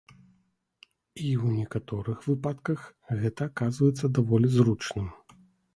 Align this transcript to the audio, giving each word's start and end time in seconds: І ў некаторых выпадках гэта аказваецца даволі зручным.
І 0.11 1.27
ў 1.41 1.51
некаторых 1.59 2.17
выпадках 2.31 2.89
гэта 3.21 3.41
аказваецца 3.53 4.13
даволі 4.19 4.47
зручным. 4.57 5.07